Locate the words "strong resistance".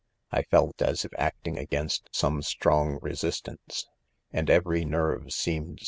2.41-3.87